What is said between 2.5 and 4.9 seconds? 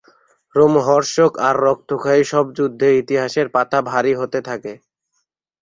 যুদ্ধে ইতিহাসের পাতা ভারী হতে থাকে।